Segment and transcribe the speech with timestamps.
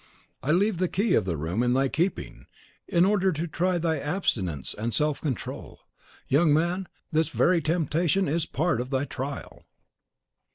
[0.41, 2.47] I leave the key of the room in thy keeping,
[2.87, 5.81] in order to try thy abstinence and self control.
[6.27, 9.63] Young man, this very temptation is a part of thy trial."